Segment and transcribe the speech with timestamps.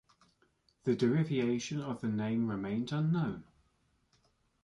[0.83, 3.43] The derivation of the name remains unknown.